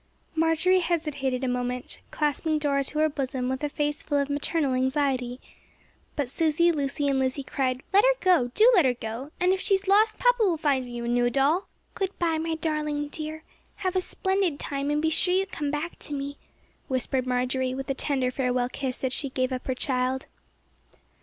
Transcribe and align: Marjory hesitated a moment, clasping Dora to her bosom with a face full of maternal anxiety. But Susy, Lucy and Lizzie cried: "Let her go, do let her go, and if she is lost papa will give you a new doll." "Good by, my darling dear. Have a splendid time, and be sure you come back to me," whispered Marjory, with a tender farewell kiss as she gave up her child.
Marjory 0.33 0.79
hesitated 0.79 1.43
a 1.43 1.47
moment, 1.47 1.99
clasping 2.09 2.57
Dora 2.57 2.83
to 2.85 2.97
her 2.97 3.07
bosom 3.07 3.49
with 3.49 3.63
a 3.63 3.69
face 3.69 4.01
full 4.01 4.17
of 4.17 4.31
maternal 4.31 4.73
anxiety. 4.73 5.39
But 6.15 6.27
Susy, 6.27 6.71
Lucy 6.71 7.07
and 7.07 7.19
Lizzie 7.19 7.43
cried: 7.43 7.83
"Let 7.93 8.03
her 8.03 8.15
go, 8.19 8.47
do 8.55 8.71
let 8.73 8.83
her 8.85 8.95
go, 8.95 9.29
and 9.39 9.53
if 9.53 9.59
she 9.61 9.75
is 9.75 9.87
lost 9.87 10.17
papa 10.17 10.41
will 10.43 10.57
give 10.57 10.87
you 10.87 11.05
a 11.05 11.07
new 11.07 11.29
doll." 11.29 11.67
"Good 11.93 12.17
by, 12.17 12.39
my 12.39 12.55
darling 12.55 13.09
dear. 13.09 13.43
Have 13.75 13.95
a 13.95 14.01
splendid 14.01 14.59
time, 14.59 14.89
and 14.89 15.03
be 15.03 15.11
sure 15.11 15.35
you 15.35 15.45
come 15.45 15.69
back 15.69 15.99
to 15.99 16.13
me," 16.15 16.39
whispered 16.87 17.27
Marjory, 17.27 17.75
with 17.75 17.87
a 17.87 17.93
tender 17.93 18.31
farewell 18.31 18.69
kiss 18.69 19.03
as 19.03 19.13
she 19.13 19.29
gave 19.29 19.51
up 19.51 19.67
her 19.67 19.75
child. 19.75 20.25